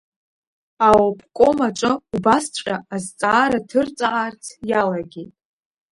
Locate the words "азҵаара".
2.95-3.59